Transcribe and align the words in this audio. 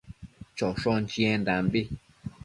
choshon 0.57 1.01
chiendambi 1.11 1.81